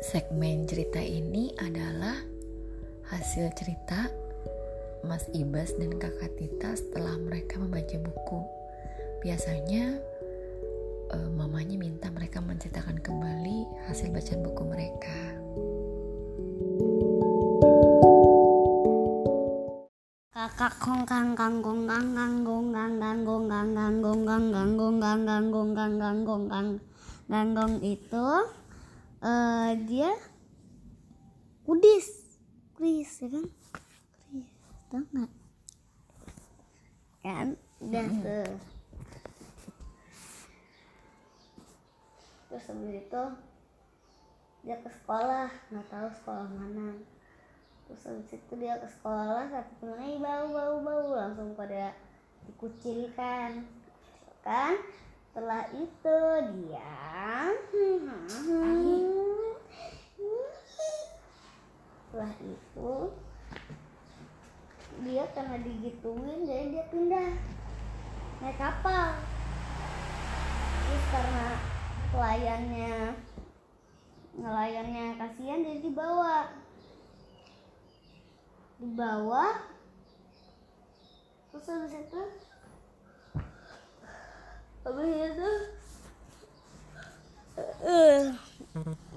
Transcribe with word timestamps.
segmen 0.00 0.64
cerita 0.64 0.96
ini 0.96 1.52
adalah 1.60 2.16
hasil 3.12 3.52
cerita 3.52 4.08
Mas 5.04 5.28
Ibas 5.36 5.76
dan 5.76 6.00
Kakak 6.00 6.40
Tita 6.40 6.72
setelah 6.72 7.20
mereka 7.20 7.60
membaca 7.60 8.00
buku. 8.00 8.40
Biasanya 9.20 10.00
eh, 11.12 11.30
mamanya 11.36 11.76
minta 11.76 12.08
mereka 12.08 12.40
menceritakan 12.40 12.96
kembali 13.04 13.68
hasil 13.92 14.08
bacaan 14.08 14.40
buku 14.40 14.62
mereka. 14.64 15.18
Kakak 20.32 20.80
kongkang 20.80 21.36
kanggong 21.36 21.84
kanggong 21.84 22.72
kanggong 22.72 22.72
kanggong 22.72 23.44
kanggong 23.52 23.72
kanggong 23.76 24.20
kanggong 24.24 24.96
kanggong 24.96 24.96
kanggong 25.28 25.70
kanggong 25.76 26.44
kanggong 26.48 26.80
kanggong 27.28 27.74
itu 27.84 28.26
uh, 29.20 29.70
dia 29.84 30.12
kudis. 31.64 32.38
Kudis 32.76 33.10
ya 33.24 33.28
kan? 33.28 33.46
Kudis 34.28 34.50
tau 34.88 35.00
nggak? 35.00 35.30
Kan? 37.20 37.46
Udah 37.80 38.06
tuh 38.24 38.50
terus 42.50 42.66
habis 42.66 43.06
itu 43.06 43.24
dia 44.60 44.76
ke 44.82 44.90
sekolah 44.92 45.48
nggak 45.72 45.88
tahu 45.88 46.08
sekolah 46.20 46.46
mana. 46.52 46.98
Terus 47.88 48.02
habis 48.04 48.30
itu 48.36 48.52
dia 48.60 48.76
ke 48.76 48.88
sekolah 48.90 49.48
satu 49.48 49.72
temennya 49.80 50.20
bau 50.20 50.46
bau 50.52 50.76
bau 50.84 51.08
langsung 51.16 51.56
pada 51.56 51.96
dikucilkan. 52.44 53.64
Kan 54.44 54.76
setelah 55.30 55.62
itu 55.78 56.20
dia 56.58 56.90
setelah 62.10 62.34
itu 62.42 62.94
dia 65.06 65.24
karena 65.30 65.56
digituin 65.62 66.50
jadi 66.50 66.64
dia 66.74 66.84
pindah 66.90 67.30
naik 68.42 68.58
kapal. 68.58 69.14
Terus 70.90 71.04
karena 71.14 71.46
pelayannya 72.10 72.94
nelayannya 74.34 75.14
kasihan 75.14 75.62
jadi 75.62 75.80
dibawa. 75.86 76.50
Dibawa. 78.82 79.46
Terus 81.54 81.70
habis 81.70 81.94
itu 81.94 82.22
habis 84.84 85.08
itu? 85.32 85.50
Uh, 87.84 88.32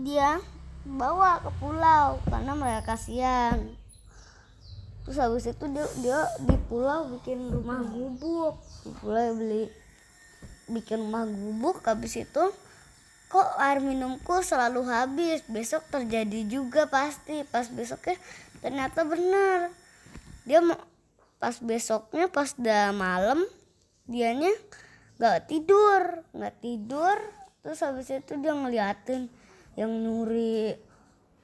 dia 0.00 0.40
bawa 0.88 1.44
ke 1.44 1.50
pulau 1.60 2.16
karena 2.28 2.52
mereka 2.56 2.96
kasihan. 2.96 3.58
Terus 5.04 5.18
habis 5.20 5.44
itu 5.48 5.64
dia 5.72 5.86
dia 6.00 6.20
di 6.44 6.56
pulau 6.68 7.08
bikin 7.12 7.52
rumah 7.52 7.84
gubuk. 7.84 8.56
Di 8.84 8.90
pulau 9.00 9.36
beli 9.36 9.68
bikin 10.72 11.04
rumah 11.04 11.28
gubuk. 11.28 11.84
Habis 11.84 12.24
itu 12.24 12.44
kok 13.28 13.48
air 13.60 13.84
minumku 13.84 14.40
selalu 14.40 14.88
habis? 14.88 15.44
Besok 15.48 15.84
terjadi 15.92 16.48
juga 16.48 16.88
pasti. 16.88 17.44
Pas 17.44 17.68
besoknya 17.68 18.16
ternyata 18.64 19.04
benar. 19.04 19.72
Dia 20.48 20.64
mau 20.64 20.80
pas 21.40 21.56
besoknya 21.60 22.28
pas 22.28 22.52
udah 22.52 22.92
malam 22.92 23.40
dianya 24.04 24.52
nggak 25.20 25.52
tidur 25.52 26.24
nggak 26.32 26.56
tidur. 26.64 27.18
Terus 27.60 27.84
habis 27.84 28.08
itu 28.08 28.32
dia 28.40 28.56
ngeliatin 28.56 29.28
yang 29.76 29.92
nyuri 29.92 30.72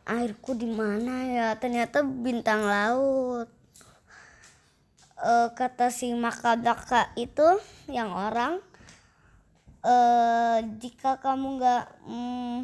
airku 0.08 0.56
di 0.56 0.64
mana 0.64 1.28
ya. 1.28 1.48
Ternyata 1.60 2.00
bintang 2.00 2.64
laut. 2.64 3.52
E, 5.20 5.32
kata 5.52 5.92
si 5.92 6.16
makadaka 6.16 7.12
itu 7.20 7.60
yang 7.92 8.16
orang 8.16 8.64
e, 9.84 9.96
jika 10.80 11.20
kamu 11.20 11.60
nggak 11.60 11.84
mm, 12.08 12.58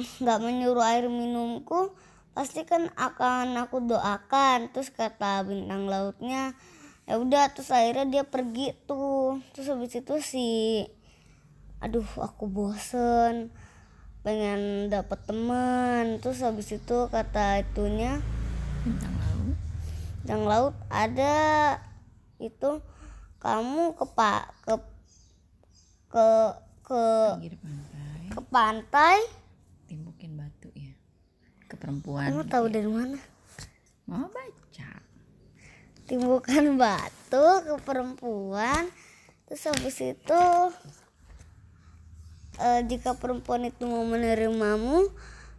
nggak 0.24 0.40
menyuruh 0.40 0.84
air 0.84 1.12
minumku 1.12 1.92
pasti 2.32 2.64
kan 2.64 2.88
akan 2.96 3.60
aku 3.60 3.84
doakan. 3.84 4.72
Terus 4.72 4.88
kata 4.88 5.44
bintang 5.44 5.84
lautnya 5.84 6.56
ya 7.04 7.20
udah 7.20 7.52
terus 7.52 7.68
akhirnya 7.68 8.08
dia 8.08 8.24
pergi 8.24 8.72
tuh 8.88 9.40
terus 9.52 9.68
habis 9.68 9.92
itu 9.92 10.14
si 10.24 10.48
aduh 11.84 12.06
aku 12.16 12.48
bosen 12.48 13.52
pengen 14.24 14.88
dapet 14.88 15.20
teman 15.28 16.16
terus 16.24 16.40
habis 16.40 16.72
itu 16.72 16.98
kata 17.12 17.60
itunya 17.60 18.24
Bintang 18.84 19.12
laut. 19.20 19.56
bintang 20.24 20.42
laut 20.48 20.74
ada 20.88 21.36
itu 22.40 22.80
kamu 23.36 23.92
ke 24.00 24.04
pak 24.16 24.42
ke 24.64 24.74
ke 26.08 26.28
ke 26.84 27.04
Pinggir 27.36 27.56
pantai. 27.60 28.24
ke 28.32 28.40
pantai 28.48 29.18
Timbukin 29.84 30.40
batu 30.40 30.72
ya. 30.72 30.96
Ke 31.68 31.76
perempuan. 31.76 32.32
kamu 32.32 32.48
gitu 32.48 32.52
tahu 32.56 32.66
ya. 32.68 32.72
dari 32.80 32.88
mana 32.88 33.18
Mau 34.08 34.24
baca. 34.32 34.93
Timbukan 36.04 36.64
batu 36.80 37.46
ke 37.64 37.74
perempuan. 37.84 38.88
Terus 39.48 39.62
habis 39.68 39.96
itu 40.00 40.42
eh, 42.60 42.80
jika 42.88 43.16
perempuan 43.16 43.68
itu 43.68 43.84
mau 43.84 44.04
menerimamu 44.04 45.08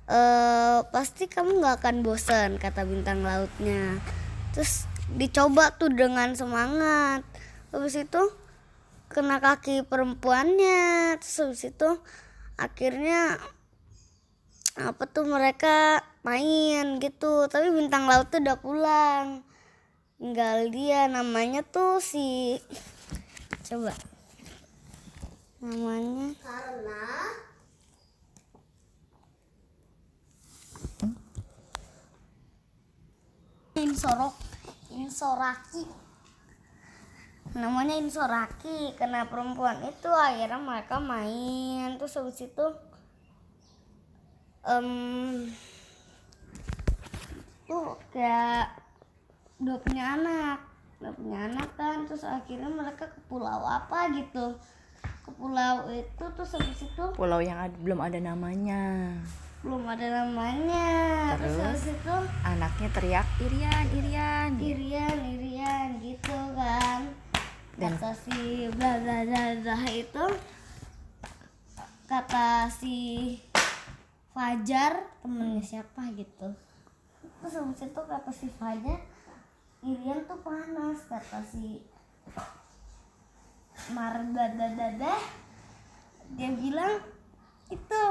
eh, 0.10 0.80
pasti 0.90 1.30
kamu 1.30 1.62
nggak 1.62 1.76
akan 1.82 1.96
bosan 2.06 2.58
kata 2.62 2.86
bintang 2.86 3.22
lautnya. 3.26 4.02
Terus 4.54 4.90
dicoba 5.14 5.76
tuh 5.78 5.94
dengan 5.94 6.34
semangat. 6.34 7.26
Habis 7.74 8.08
itu 8.08 8.24
kena 9.12 9.42
kaki 9.42 9.86
perempuannya. 9.86 11.18
Terus 11.22 11.36
habis 11.42 11.64
itu 11.68 11.90
akhirnya 12.56 13.38
apa 14.76 15.04
tuh 15.08 15.28
mereka 15.28 16.02
main 16.26 16.98
gitu. 16.98 17.46
Tapi 17.52 17.70
bintang 17.70 18.10
laut 18.10 18.34
tuh 18.34 18.42
udah 18.42 18.58
pulang 18.58 19.46
tinggal 20.16 20.72
dia 20.72 21.12
namanya 21.12 21.62
tuh 21.62 22.00
si 22.00 22.56
coba. 23.68 23.92
Namanya? 25.60 26.34
Karena 26.40 27.04
insorok 33.76 34.36
insoraki. 34.96 35.84
Namanya 37.56 37.96
insoraki 38.00 38.96
karena 39.00 39.28
perempuan 39.28 39.80
itu 39.88 40.12
akhirnya 40.12 40.60
mereka 40.60 41.00
main. 41.00 41.96
Terus 42.00 42.16
habis 42.20 42.40
itu 42.44 42.66
em 44.66 44.90
tuh 47.66 47.98
kayak 48.12 48.85
udah 49.58 49.78
punya 49.80 50.04
anak 50.14 50.60
udah 50.98 51.12
punya 51.14 51.40
anak 51.46 51.70
kan 51.74 52.04
terus 52.04 52.24
akhirnya 52.24 52.68
mereka 52.68 53.06
ke 53.06 53.20
pulau 53.26 53.62
apa 53.62 54.12
gitu 54.12 54.56
ke 55.22 55.32
pulau 55.32 55.88
itu 55.88 56.26
terus 56.26 56.52
habis 56.54 56.82
itu 56.82 57.06
Pulau 57.14 57.40
yang 57.40 57.58
ad- 57.60 57.78
belum 57.80 58.00
ada 58.00 58.18
namanya. 58.18 59.14
belum 59.62 59.82
ada 59.84 60.22
namanya 60.22 60.88
terus, 61.36 61.58
Terus? 61.58 61.66
habis 61.66 61.86
itu 61.92 62.16
Anaknya 62.44 62.90
teriak 62.92 63.28
Irian, 63.40 63.86
Irian. 63.92 64.50
irian 64.62 65.18
irian 65.28 65.90
gitu 66.00 66.38
kan 66.54 67.10
Dan- 67.76 67.98
kata 67.98 68.14
si 68.14 68.40
bla 68.72 69.02
bla 69.02 69.26
bla 69.26 69.44
bla 69.58 69.78
itu 69.90 70.26
kata 72.06 72.70
si 72.70 72.96
Fajar 74.30 74.94
temennya 75.20 75.64
siapa 75.64 76.12
gitu 76.14 76.48
terus 77.42 77.54
habis 77.56 77.82
itu 77.82 78.02
kata 78.02 78.30
si 78.30 78.48
Fajar 78.52 79.00
Irian 79.86 80.26
tuh 80.26 80.42
panas 80.42 81.06
kata 81.06 81.46
si 81.46 81.78
Mar 83.94 84.18
bla 84.34 84.50
bla 84.50 84.68
bla 84.74 84.88
bla. 84.98 85.14
dia 86.34 86.50
bilang 86.58 87.06
itu 87.70 88.04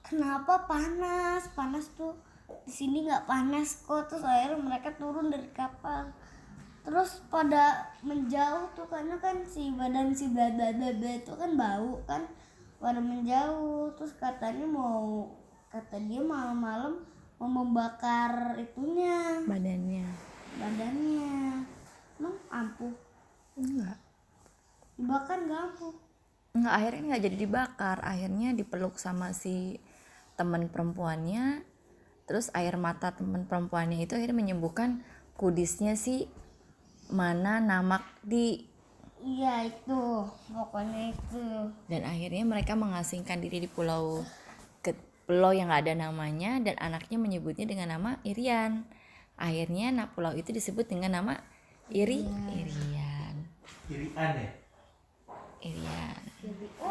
kenapa 0.00 0.64
panas? 0.64 1.52
Panas 1.52 1.92
tuh 1.92 2.16
di 2.64 2.72
sini 2.72 3.04
nggak 3.04 3.28
panas 3.28 3.84
kok. 3.84 4.08
Terus 4.08 4.24
akhirnya 4.24 4.56
mereka 4.56 4.96
turun 4.96 5.28
dari 5.28 5.52
kapal. 5.52 6.16
Terus 6.80 7.20
pada 7.28 7.92
menjauh 8.00 8.72
tuh 8.72 8.88
karena 8.88 9.20
kan 9.20 9.44
si 9.44 9.68
badan 9.76 10.16
si 10.16 10.32
bla 10.32 10.48
itu 10.48 11.32
kan 11.36 11.52
bau 11.60 12.00
kan 12.08 12.24
pada 12.80 13.04
menjauh. 13.04 13.92
Terus 14.00 14.16
katanya 14.16 14.64
mau 14.64 15.28
kata 15.68 16.00
dia 16.00 16.24
malam-malam 16.24 17.04
membakar 17.48 18.58
itunya. 18.58 19.42
Badannya. 19.46 20.06
badannya. 20.60 21.34
Emang 22.20 22.36
ampuh. 22.52 22.94
Enggak. 23.58 23.98
dibakar 24.92 25.38
nggak 25.42 25.60
ampuh? 25.72 25.94
Nggak 26.52 26.74
akhirnya 26.76 27.02
nggak 27.08 27.22
jadi 27.26 27.36
dibakar. 27.36 27.98
Akhirnya 28.04 28.48
dipeluk 28.54 29.00
sama 29.00 29.34
si 29.34 29.80
teman 30.38 30.68
perempuannya. 30.70 31.64
Terus 32.28 32.52
air 32.54 32.78
mata 32.78 33.10
teman 33.10 33.48
perempuannya 33.48 34.04
itu 34.04 34.14
akhirnya 34.14 34.38
menyembuhkan 34.38 35.02
kudisnya 35.34 35.98
si 35.98 36.28
mana 37.10 37.58
namak 37.58 38.04
di. 38.22 38.68
Iya 39.22 39.70
itu. 39.70 40.28
Pokoknya 40.50 41.16
itu. 41.16 41.44
Dan 41.88 42.02
akhirnya 42.06 42.44
mereka 42.46 42.78
mengasingkan 42.78 43.42
diri 43.42 43.64
di 43.64 43.68
pulau 43.70 44.22
pulau 45.32 45.56
yang 45.56 45.72
nggak 45.72 45.88
ada 45.88 45.96
namanya 45.96 46.60
dan 46.60 46.76
anaknya 46.76 47.16
menyebutnya 47.16 47.64
dengan 47.64 47.96
nama 47.96 48.20
Irian. 48.20 48.84
Akhirnya 49.40 49.88
nah 49.88 50.12
pulau 50.12 50.36
itu 50.36 50.52
disebut 50.52 50.92
dengan 50.92 51.24
nama 51.24 51.40
Iri 51.88 52.28
Irian. 52.52 53.48
Irian 53.88 54.34
ya? 54.36 54.52
Irian 55.64 56.20